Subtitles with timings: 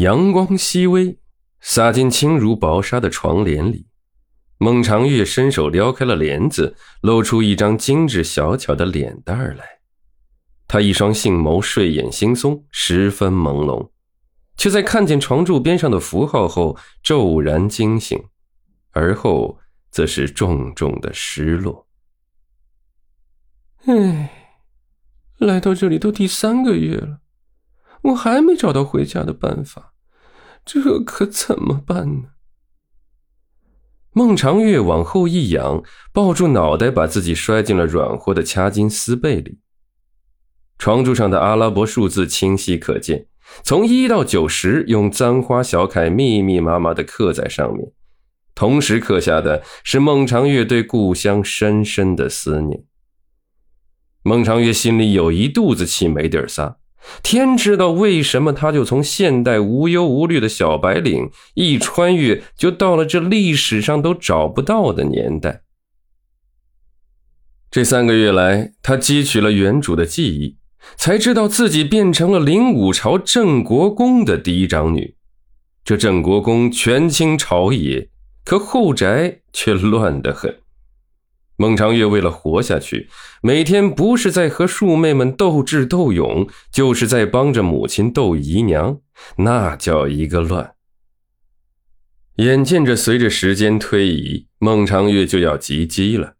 [0.00, 1.18] 阳光熹微，
[1.60, 3.86] 洒进轻如薄纱的床帘里。
[4.56, 9.64] 孟长月伸手撩开了帘子，露出一张精致小巧的脸蛋儿来。
[10.66, 13.90] 他一双杏眸睡眼惺忪，十分朦胧，
[14.56, 18.18] 却在看见床柱边上的符号后骤然惊醒，
[18.92, 19.58] 而后
[19.90, 21.86] 则是重重的失落。
[23.84, 24.30] 唉，
[25.36, 27.20] 来到这里都第三个月了，
[28.02, 29.89] 我还没找到回家的办法。
[30.64, 32.28] 这可怎么办呢？
[34.12, 39.60] 孟长月往后一仰，抱住脑袋，把自己摔进了软和的掐金丝被里。
[40.78, 43.26] 床柱上的阿拉伯数字清晰可见，
[43.62, 47.92] 从一到九十，用簪花小楷密密麻麻的刻在上面。
[48.54, 52.84] 同时刻下的是孟长月对故乡深深的思念。
[54.22, 56.78] 孟长月心里有一肚子气，没地儿撒。
[57.22, 65.62] 天知道为什么，他就从现代无忧无虑的小白领一穿越，就到了这历史上都找不到的年代。
[67.70, 70.56] 这三个月来，他汲取了原主的记忆，
[70.96, 75.14] 才知道自己变成了灵武朝郑国公的嫡长女。
[75.84, 78.08] 这郑国公权倾朝野，
[78.44, 80.60] 可后宅却乱得很。
[81.60, 83.10] 孟长月为了活下去，
[83.42, 89.00] 每天不是在和庶妹们斗智斗勇，就是在帮着母亲斗姨娘，
[89.36, 90.72] 那叫一个乱。
[92.36, 96.36] 眼见着随着时间推移，孟长月就要及笄了。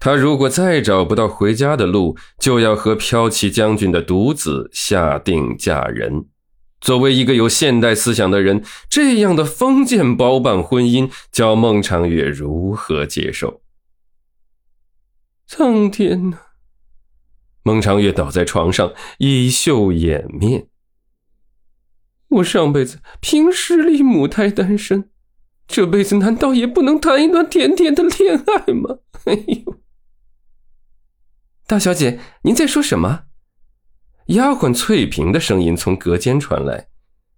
[0.00, 6.24] 他如果再找不到回家的路，就要和骠骑将军的独子下定嫁人。
[6.80, 13.60] 作为一个有现代思想的人，这样的封建包办婚姻，叫孟长月如何接受？
[15.56, 16.38] 苍天呐！
[17.62, 20.66] 孟长月倒在床上，衣袖掩面。
[22.26, 25.10] 我上辈子凭实力母胎单身，
[25.68, 28.98] 这辈子难道也不能谈一段甜甜的恋爱吗？
[29.26, 29.80] 哎呦！
[31.68, 33.26] 大小姐，您在说什么？
[34.26, 36.88] 丫鬟翠萍的声音从隔间传来，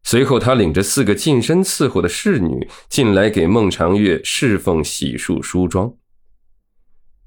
[0.03, 5.94] 随后她领着四个近身伺候的侍女进来，给孟长月侍奉、洗漱、梳妆。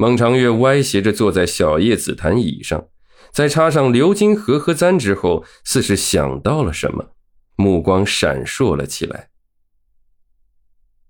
[0.02, 2.88] 孟长月歪斜着坐在小叶紫檀椅上，
[3.34, 7.12] 在插上鎏金和簪之后，似是想到了什么，
[7.58, 9.30] 目光闪烁了起来。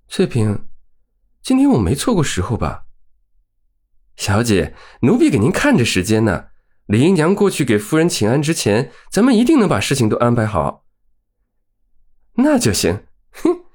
[0.07, 0.65] 翠萍，
[1.43, 2.85] 今天我没错过时候吧？
[4.15, 4.73] 小姐，
[5.03, 6.47] 奴婢给您看着时间呢。
[6.87, 10.83] 李姨娘过去给夫人请安之前，咱们一定能把事情都安排好。
[12.37, 13.03] 那就行。
[13.29, 13.65] 哼。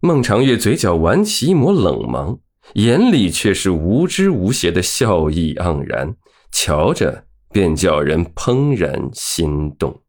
[0.00, 2.40] 孟长月嘴角挽起一抹冷芒。
[2.72, 6.16] 眼里却是无知无邪的笑意盎然，
[6.50, 10.03] 瞧着便叫人怦然心动。